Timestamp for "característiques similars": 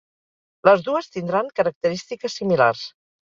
1.59-2.83